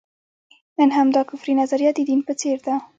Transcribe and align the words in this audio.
نن 0.79 0.89
همدا 0.97 1.21
کفري 1.29 1.53
نظریه 1.61 1.91
د 1.95 1.99
دین 2.09 2.19
په 2.27 2.33
څېر 2.41 2.57
ده. 2.65 2.75